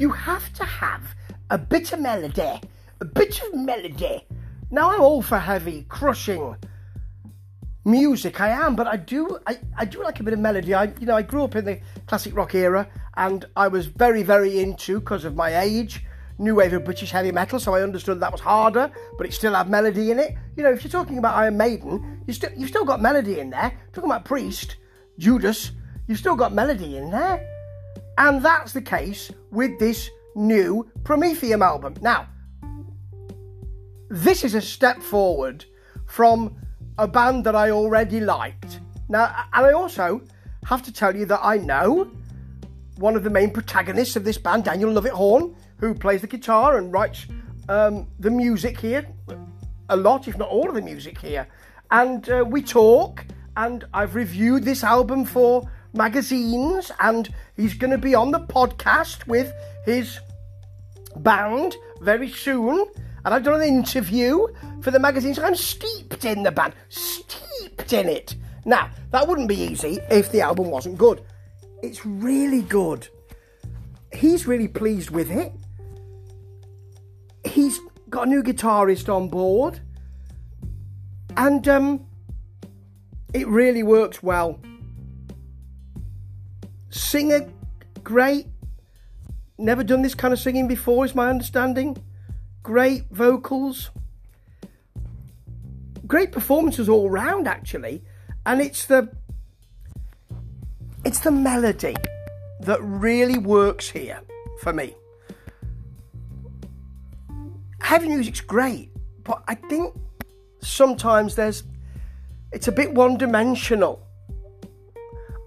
[0.00, 1.14] you have to have
[1.50, 2.58] a bit of melody,
[3.00, 4.26] a bit of melody.
[4.70, 6.56] Now I'm all for heavy, crushing
[7.84, 8.40] music.
[8.40, 10.72] I am, but I do, I, I do like a bit of melody.
[10.72, 12.88] I, you know, I grew up in the classic rock era,
[13.18, 16.02] and I was very, very into because of my age.
[16.38, 19.52] New wave of British heavy metal, so I understood that was harder, but it still
[19.52, 20.34] had melody in it.
[20.56, 23.50] You know, if you're talking about Iron Maiden, you still you've still got melody in
[23.50, 23.78] there.
[23.92, 24.76] Talking about Priest,
[25.18, 25.72] Judas,
[26.06, 27.46] you've still got melody in there.
[28.20, 31.94] And that's the case with this new Promethium album.
[32.02, 32.28] Now,
[34.10, 35.64] this is a step forward
[36.04, 36.54] from
[36.98, 38.80] a band that I already liked.
[39.08, 40.20] Now, and I also
[40.66, 42.10] have to tell you that I know
[42.98, 46.92] one of the main protagonists of this band, Daniel Lovett-Horn, who plays the guitar and
[46.92, 47.26] writes
[47.70, 49.06] um, the music here,
[49.88, 51.48] a lot, if not all of the music here.
[51.90, 53.24] And uh, we talk,
[53.56, 59.26] and I've reviewed this album for magazines, and he's going to be on the podcast
[59.26, 59.52] with
[59.84, 60.20] his
[61.16, 62.86] band very soon.
[63.24, 64.46] And I've done an interview
[64.80, 68.36] for the magazine, so I'm steeped in the band, steeped in it.
[68.64, 71.22] Now, that wouldn't be easy if the album wasn't good.
[71.82, 73.08] It's really good.
[74.12, 75.52] He's really pleased with it.
[77.44, 79.80] He's got a new guitarist on board.
[81.36, 82.06] And um,
[83.32, 84.60] it really works well.
[87.00, 87.50] Singer,
[88.04, 88.46] great.
[89.56, 91.96] Never done this kind of singing before, is my understanding.
[92.62, 93.90] Great vocals.
[96.06, 98.04] Great performances all round, actually.
[98.44, 99.10] And it's the
[101.04, 101.96] it's the melody
[102.60, 104.20] that really works here
[104.60, 104.94] for me.
[107.80, 108.90] Heavy music's great,
[109.24, 109.96] but I think
[110.60, 111.64] sometimes there's
[112.52, 114.06] it's a bit one dimensional.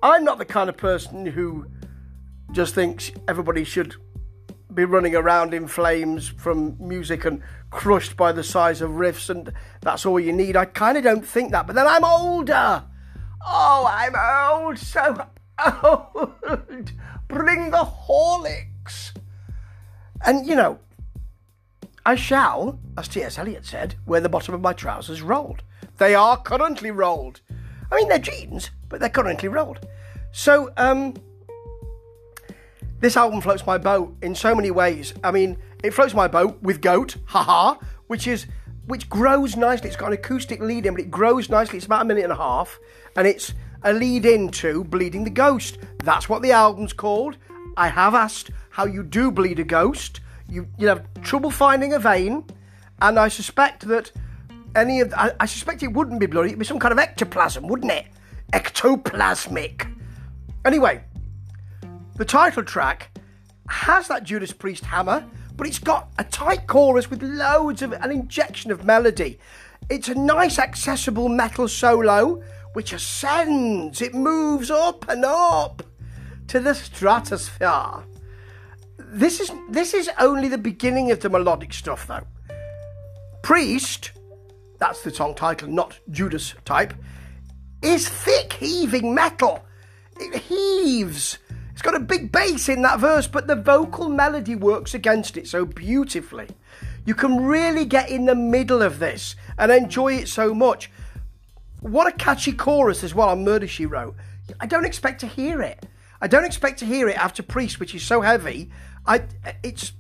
[0.03, 1.65] I'm not the kind of person who
[2.51, 3.95] just thinks everybody should
[4.73, 9.53] be running around in flames from music and crushed by the size of riffs and
[9.79, 10.57] that's all you need.
[10.57, 12.83] I kind of don't think that, but then I'm older.
[13.47, 14.13] Oh, I'm
[14.61, 15.25] old, so
[15.81, 16.33] old.
[17.29, 19.15] Bring the Horlicks.
[20.25, 20.79] And you know,
[22.05, 23.37] I shall, as T.S.
[23.37, 25.63] Eliot said, wear the bottom of my trousers rolled.
[25.97, 27.39] They are currently rolled.
[27.89, 29.87] I mean, they're jeans, but they're currently rolled.
[30.33, 31.13] So, um,
[32.99, 35.13] this album floats my boat in so many ways.
[35.23, 37.75] I mean, it floats my boat with Goat, haha,
[38.07, 38.47] which is
[38.87, 39.89] which grows nicely.
[39.89, 41.77] It's got an acoustic lead in, but it grows nicely.
[41.77, 42.79] It's about a minute and a half,
[43.15, 45.77] and it's a lead into Bleeding the Ghost.
[46.03, 47.37] That's what the album's called.
[47.77, 50.19] I have asked how you do bleed a ghost.
[50.49, 52.43] You you have trouble finding a vein,
[53.03, 54.11] and I suspect that
[54.75, 56.49] any of I, I suspect it wouldn't be bloody.
[56.49, 58.07] It'd be some kind of ectoplasm, wouldn't it?
[58.51, 59.92] Ectoplasmic.
[60.65, 61.03] Anyway,
[62.15, 63.17] the title track
[63.69, 65.25] has that Judas Priest hammer,
[65.55, 69.39] but it's got a tight chorus with loads of an injection of melody.
[69.89, 72.41] It's a nice, accessible metal solo
[72.73, 75.83] which ascends, it moves up and up
[76.47, 78.03] to the stratosphere.
[78.97, 82.25] This is this is only the beginning of the melodic stuff though.
[83.43, 84.11] Priest,
[84.79, 86.93] that's the song title, not Judas type,
[87.81, 89.63] is thick heaving metal.
[90.19, 91.37] It heaves.
[91.71, 95.47] It's got a big bass in that verse, but the vocal melody works against it
[95.47, 96.47] so beautifully.
[97.05, 100.89] You can really get in the middle of this and enjoy it so much.
[101.81, 104.15] What a catchy chorus as well on Murder She Wrote.
[104.59, 105.85] I don't expect to hear it.
[106.21, 108.69] I don't expect to hear it after Priest, which is so heavy.
[109.05, 109.23] I
[109.63, 109.91] it's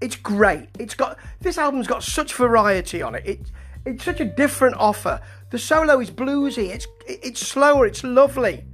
[0.00, 0.68] it's great.
[0.78, 3.26] It's got this album's got such variety on it.
[3.26, 3.40] It
[3.84, 5.20] it's such a different offer.
[5.50, 6.68] The solo is bluesy.
[6.68, 7.86] It's it's slower.
[7.86, 8.64] It's lovely.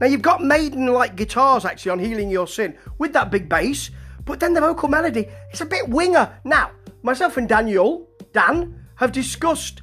[0.00, 3.90] Now you've got Maiden-like guitars actually on "Healing Your Sin" with that big bass,
[4.24, 6.32] but then the vocal melody it's a bit winger.
[6.44, 6.70] Now
[7.02, 9.82] myself and Daniel Dan have discussed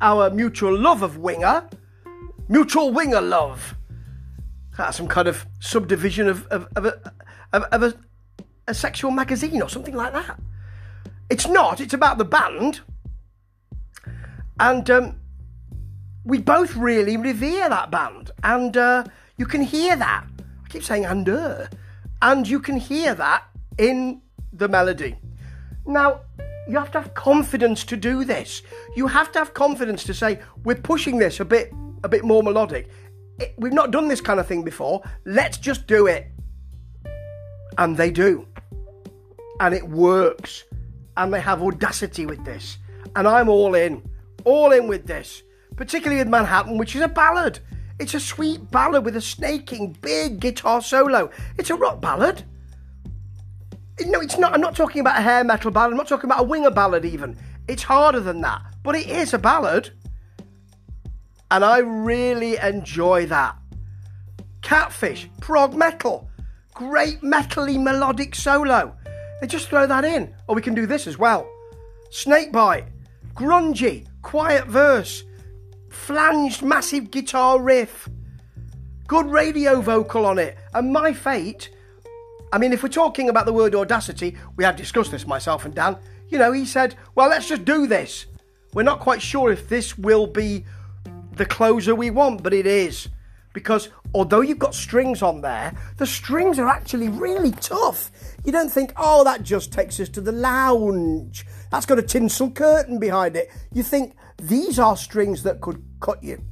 [0.00, 1.68] our mutual love of winger,
[2.48, 3.76] mutual winger love.
[4.76, 7.12] That's some kind of subdivision of of, of a
[7.52, 7.94] of, of a,
[8.68, 10.38] a sexual magazine or something like that.
[11.30, 11.80] It's not.
[11.80, 12.80] It's about the band.
[14.58, 15.20] And um,
[16.24, 18.30] we both really revere that band.
[18.42, 19.04] And uh,
[19.36, 20.24] you can hear that.
[20.64, 21.66] I keep saying and uh,
[22.22, 23.44] and you can hear that
[23.78, 24.22] in
[24.52, 25.16] the melody.
[25.86, 26.20] Now,
[26.68, 28.62] you have to have confidence to do this.
[28.96, 31.72] You have to have confidence to say, we're pushing this a bit
[32.02, 32.88] a bit more melodic.
[33.38, 35.02] It, we've not done this kind of thing before.
[35.24, 36.26] Let's just do it.
[37.78, 38.46] And they do.
[39.60, 40.64] And it works.
[41.16, 42.78] And they have audacity with this.
[43.14, 44.02] And I'm all in.
[44.44, 45.42] All in with this.
[45.76, 47.60] Particularly with Manhattan, which is a ballad.
[47.98, 51.30] It's a sweet ballad with a snaking big guitar solo.
[51.56, 52.44] It's a rock ballad.
[54.00, 54.52] No, it's not.
[54.52, 55.92] I'm not talking about a hair metal ballad.
[55.92, 57.38] I'm not talking about a winger ballad, even.
[57.68, 58.62] It's harder than that.
[58.82, 59.90] But it is a ballad.
[61.50, 63.56] And I really enjoy that.
[64.60, 66.28] Catfish, prog metal,
[66.74, 68.94] great metally melodic solo.
[69.40, 70.34] They just throw that in.
[70.48, 71.48] Or we can do this as well.
[72.10, 72.86] Snakebite,
[73.34, 75.24] grungy, quiet verse,
[75.96, 78.08] flanged massive guitar riff,
[79.08, 80.56] good radio vocal on it.
[80.74, 81.70] And my fate,
[82.52, 85.74] I mean, if we're talking about the word audacity, we have discussed this, myself and
[85.74, 85.96] Dan.
[86.28, 88.26] You know, he said, well, let's just do this.
[88.72, 90.64] We're not quite sure if this will be
[91.32, 93.08] the closer we want, but it is.
[93.52, 98.10] Because although you've got strings on there, the strings are actually really tough.
[98.46, 101.44] You don't think, oh, that just takes us to the lounge.
[101.70, 103.50] That's got a tinsel curtain behind it.
[103.74, 106.42] You think these are strings that could cut you.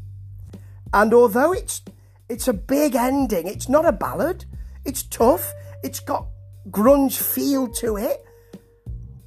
[0.92, 1.80] And although it's
[2.28, 4.44] it's a big ending, it's not a ballad.
[4.84, 5.50] It's tough.
[5.82, 6.26] It's got
[6.68, 8.26] grunge feel to it.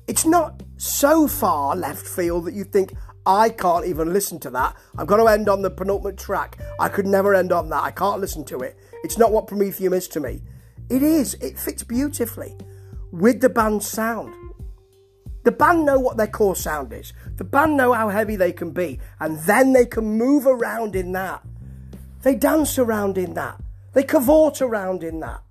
[0.07, 2.93] It's not so far left field that you think,
[3.27, 4.77] I can't even listen to that.
[4.97, 6.57] I've got to end on the penultimate track.
[6.79, 7.83] I could never end on that.
[7.83, 8.77] I can't listen to it.
[9.03, 10.41] It's not what Promethium is to me.
[10.89, 11.33] It is.
[11.35, 12.55] It fits beautifully
[13.11, 14.33] with the band's sound.
[15.43, 17.11] The band know what their core sound is.
[17.35, 21.11] The band know how heavy they can be, and then they can move around in
[21.11, 21.45] that.
[22.21, 23.59] They dance around in that.
[23.91, 25.43] They cavort around in that.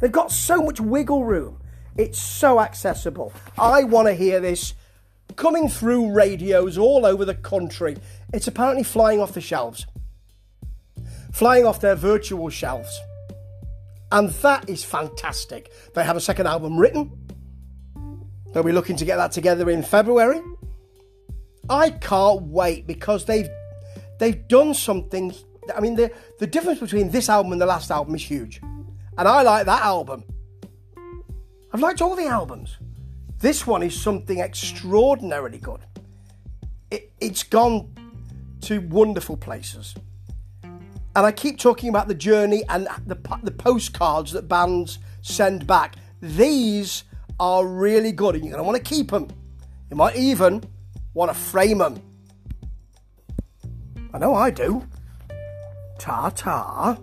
[0.00, 1.60] They've got so much wiggle room.
[1.96, 3.32] It's so accessible.
[3.56, 4.74] I want to hear this
[5.40, 7.96] coming through radios all over the country.
[8.34, 9.86] It's apparently flying off the shelves,
[11.32, 13.00] flying off their virtual shelves.
[14.12, 15.72] And that is fantastic.
[15.94, 17.10] They have a second album written.
[18.52, 20.42] They'll be looking to get that together in February.
[21.70, 23.48] I can't wait because they've
[24.18, 25.32] they've done something.
[25.74, 28.60] I mean, the the difference between this album and the last album is huge,
[29.16, 30.22] and I like that album.
[31.72, 32.76] I've liked all the albums.
[33.40, 35.80] This one is something extraordinarily good.
[36.90, 37.94] It, it's gone
[38.62, 39.94] to wonderful places.
[40.62, 45.96] And I keep talking about the journey and the, the postcards that bands send back.
[46.20, 47.04] These
[47.40, 49.28] are really good and you're going to want to keep them.
[49.88, 50.62] You might even
[51.14, 52.00] want to frame them.
[54.12, 54.86] I know I do.
[55.98, 56.98] Ta ta.